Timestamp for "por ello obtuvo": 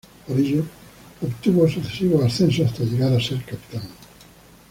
0.27-1.69